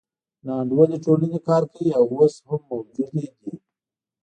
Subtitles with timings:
[0.45, 3.53] ناانډولې ټولنې کار کوي او اوس هم موجودې دي.